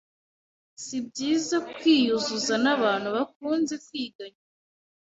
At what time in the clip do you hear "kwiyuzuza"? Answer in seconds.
1.75-2.55